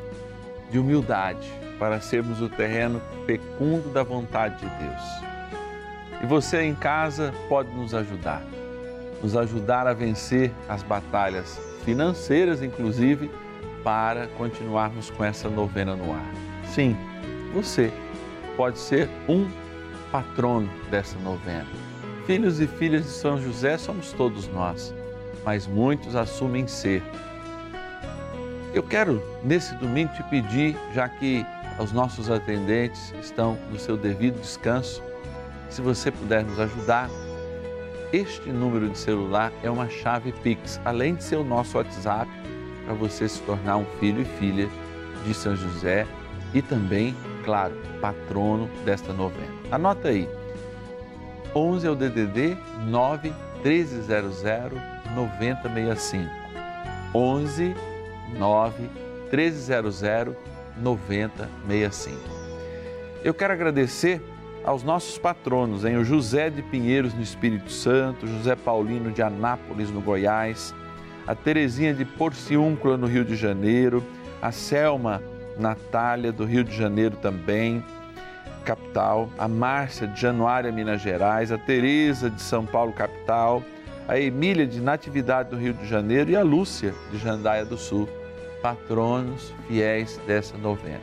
de 0.71 0.79
humildade 0.79 1.51
para 1.79 1.99
sermos 2.01 2.43
o 2.43 2.49
terreno 2.49 3.01
fecundo 3.25 3.89
da 3.89 4.03
vontade 4.03 4.57
de 4.61 4.67
Deus. 4.67 5.03
E 6.23 6.27
você 6.27 6.63
em 6.63 6.75
casa 6.75 7.33
pode 7.49 7.71
nos 7.71 7.95
ajudar, 7.95 8.43
nos 9.23 9.35
ajudar 9.35 9.87
a 9.87 9.95
vencer 9.95 10.53
as 10.69 10.83
batalhas 10.83 11.59
financeiras, 11.85 12.63
inclusive, 12.63 13.31
para 13.83 14.29
continuarmos 14.39 15.11
com 15.11 15.25
essa 15.25 15.49
novena 15.49 15.97
no 15.97 16.13
ar. 16.13 16.33
Sim, 16.67 16.97
você 17.53 17.91
pode 18.59 18.79
ser 18.79 19.09
um 19.27 19.51
patrono 20.13 20.71
dessa 20.91 21.19
novena. 21.19 21.67
Filhos 22.27 22.61
e 22.61 22.67
filhas 22.67 23.05
de 23.05 23.11
São 23.11 23.41
José 23.41 23.79
somos 23.79 24.13
todos 24.13 24.49
nós, 24.49 24.95
mas 25.45 25.67
muitos 25.67 26.15
assumem 26.15 26.67
ser. 26.67 27.03
Eu 28.75 28.83
quero, 28.83 29.23
nesse 29.45 29.73
domingo, 29.77 30.13
te 30.15 30.23
pedir, 30.25 30.77
já 30.93 31.09
que 31.09 31.47
os 31.79 31.93
nossos 31.93 32.29
atendentes 32.29 33.15
estão 33.23 33.57
no 33.71 33.79
seu 33.79 33.97
devido 33.97 34.41
descanso, 34.41 35.01
se 35.71 35.81
você 35.81 36.11
puder 36.11 36.43
nos 36.43 36.59
ajudar, 36.59 37.09
este 38.13 38.51
número 38.51 38.89
de 38.89 38.99
celular 38.99 39.53
é 39.63 39.71
uma 39.71 39.89
chave 39.89 40.33
Pix, 40.33 40.81
além 40.85 41.15
de 41.15 41.23
ser 41.23 41.37
o 41.37 41.45
nosso 41.45 41.77
WhatsApp, 41.77 42.29
para 42.85 42.95
você 42.95 43.29
se 43.29 43.41
tornar 43.43 43.77
um 43.77 43.85
filho 44.01 44.23
e 44.23 44.25
filha 44.25 44.69
de 45.25 45.33
São 45.33 45.55
José 45.55 46.05
e 46.53 46.61
também, 46.61 47.15
claro, 47.45 47.81
patrono 48.01 48.69
desta 48.85 49.13
novena. 49.13 49.55
Anota 49.71 50.09
aí. 50.09 50.29
11 51.55 51.87
é 51.87 51.91
o 51.91 51.95
DDD 51.95 52.57
9 52.89 53.33
1300 53.63 54.43
9065. 55.15 56.29
11 57.15 57.94
9 58.39 58.91
1300 59.31 60.03
9065. 60.77 62.19
Eu 63.23 63.33
quero 63.33 63.53
agradecer 63.53 64.21
aos 64.65 64.83
nossos 64.83 65.19
patronos, 65.19 65.85
hein? 65.85 65.97
o 65.97 66.05
José 66.05 66.51
de 66.51 66.63
Pinheiros 66.63 67.15
no 67.15 67.23
Espírito 67.23 67.71
Santo, 67.71 68.27
José 68.27 68.57
Paulino 68.57 69.11
de 69.11 69.23
Anápolis 69.23 69.91
no 69.91 70.01
Goiás, 70.01 70.75
a 71.27 71.35
Terezinha 71.35 71.95
de 71.95 72.05
Porciúncula 72.05 72.97
no 72.97 73.07
Rio 73.07 73.25
de 73.25 73.37
Janeiro, 73.37 74.03
a 74.41 74.51
Selma 74.51 75.23
Natália 75.59 76.33
do 76.33 76.45
Rio 76.45 76.65
de 76.65 76.77
Janeiro 76.77 77.17
também, 77.17 77.85
capital, 78.65 79.29
a 79.39 79.47
Márcia 79.47 80.07
de 80.07 80.21
Januária, 80.21 80.73
Minas 80.73 81.03
Gerais, 81.03 81.53
a 81.53 81.59
Tereza 81.59 82.31
de 82.31 82.41
São 82.41 82.65
Paulo, 82.65 82.93
capital, 82.93 83.63
a 84.09 84.19
Emília 84.19 84.67
de 84.67 84.81
Natividade 84.81 85.51
do 85.51 85.57
Rio 85.57 85.75
de 85.75 85.87
Janeiro 85.87 86.31
e 86.31 86.37
a 86.37 86.43
Lúcia 86.43 86.95
de 87.11 87.19
Jandaia 87.19 87.65
do 87.65 87.77
Sul, 87.77 88.09
patronos 88.65 89.53
fiéis 89.69 90.19
dessa 90.27 90.57
novena. 90.57 90.99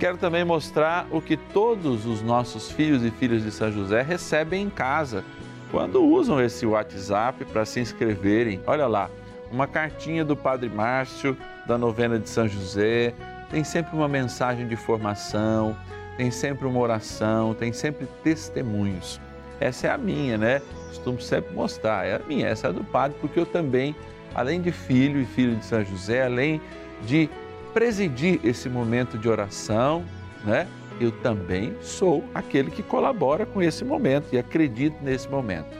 Quero 0.00 0.16
também 0.18 0.44
mostrar 0.44 1.06
o 1.12 1.22
que 1.22 1.36
todos 1.36 2.04
os 2.04 2.22
nossos 2.22 2.72
filhos 2.72 3.04
e 3.04 3.10
filhas 3.12 3.44
de 3.44 3.52
São 3.52 3.70
José 3.70 4.02
recebem 4.02 4.64
em 4.64 4.68
casa 4.68 5.24
quando 5.70 6.02
usam 6.02 6.40
esse 6.40 6.66
WhatsApp 6.66 7.44
para 7.44 7.64
se 7.64 7.78
inscreverem. 7.78 8.60
Olha 8.66 8.88
lá, 8.88 9.08
uma 9.52 9.68
cartinha 9.68 10.24
do 10.24 10.36
Padre 10.36 10.68
Márcio 10.68 11.36
da 11.68 11.78
novena 11.78 12.18
de 12.18 12.28
São 12.28 12.48
José, 12.48 13.14
tem 13.48 13.62
sempre 13.62 13.94
uma 13.94 14.08
mensagem 14.08 14.66
de 14.66 14.74
formação, 14.74 15.76
tem 16.16 16.32
sempre 16.32 16.66
uma 16.66 16.80
oração, 16.80 17.54
tem 17.54 17.72
sempre 17.72 18.08
testemunhos. 18.24 19.20
Essa 19.60 19.86
é 19.86 19.90
a 19.90 19.98
minha, 19.98 20.36
né? 20.36 20.60
Costumo 20.88 21.20
sempre 21.20 21.54
mostrar, 21.54 22.04
é 22.04 22.16
a 22.16 22.20
minha, 22.26 22.48
essa 22.48 22.66
é 22.66 22.70
a 22.70 22.72
do 22.72 22.82
Padre, 22.82 23.16
porque 23.20 23.38
eu 23.38 23.46
também, 23.46 23.94
além 24.36 24.60
de 24.60 24.70
filho 24.70 25.18
e 25.18 25.24
filho 25.24 25.56
de 25.56 25.64
São 25.64 25.82
José, 25.82 26.22
além 26.22 26.60
de 27.06 27.30
presidir 27.72 28.38
esse 28.44 28.68
momento 28.68 29.16
de 29.16 29.30
oração, 29.30 30.04
né? 30.44 30.66
eu 31.00 31.10
também 31.10 31.74
sou 31.80 32.22
aquele 32.34 32.70
que 32.70 32.82
colabora 32.82 33.46
com 33.46 33.62
esse 33.62 33.82
momento 33.82 34.26
e 34.32 34.38
acredito 34.38 35.02
nesse 35.02 35.26
momento. 35.26 35.74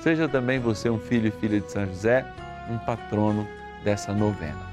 Seja 0.00 0.28
também 0.28 0.58
você 0.58 0.90
um 0.90 0.98
filho 0.98 1.28
e 1.28 1.30
filha 1.30 1.60
de 1.60 1.70
São 1.70 1.86
José, 1.86 2.26
um 2.68 2.76
patrono 2.78 3.46
dessa 3.84 4.12
novena. 4.12 4.72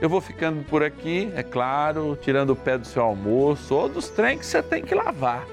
Eu 0.00 0.08
vou 0.08 0.22
ficando 0.22 0.64
por 0.64 0.82
aqui, 0.82 1.30
é 1.36 1.42
claro, 1.42 2.18
tirando 2.22 2.50
o 2.50 2.56
pé 2.56 2.78
do 2.78 2.86
seu 2.86 3.02
almoço 3.02 3.74
ou 3.74 3.86
dos 3.86 4.08
trem 4.08 4.38
que 4.38 4.46
você 4.46 4.62
tem 4.62 4.82
que 4.82 4.94
lavar. 4.94 5.46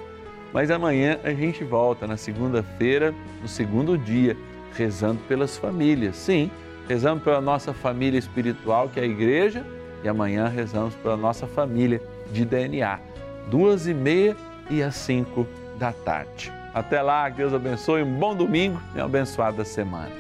Mas 0.54 0.72
amanhã 0.72 1.20
a 1.22 1.32
gente 1.32 1.66
volta 1.66 2.08
na 2.08 2.16
segunda-feira, 2.16 3.14
no 3.42 3.48
segundo 3.48 3.98
dia, 3.98 4.38
rezando 4.74 5.20
pelas 5.28 5.58
famílias. 5.58 6.16
Sim, 6.16 6.50
rezando 6.90 7.22
pela 7.22 7.40
nossa 7.40 7.72
família 7.72 8.18
espiritual, 8.18 8.90
que 8.90 9.00
é 9.00 9.04
a 9.04 9.06
igreja, 9.06 9.64
e 10.04 10.10
amanhã 10.10 10.48
rezamos 10.48 10.96
pela 10.96 11.16
nossa 11.16 11.46
família 11.46 12.02
de 12.32 12.44
DNA, 12.44 13.00
duas 13.48 13.86
e 13.86 13.94
meia 13.94 14.36
e 14.72 14.82
às 14.82 14.96
cinco 14.96 15.46
da 15.78 15.94
tarde. 15.94 16.52
Até 16.74 17.00
lá, 17.00 17.30
que 17.30 17.38
Deus 17.38 17.54
abençoe, 17.54 18.02
um 18.02 18.18
bom 18.18 18.36
domingo 18.36 18.82
e 18.96 18.98
uma 18.98 19.06
abençoada 19.06 19.64
semana. 19.64 20.12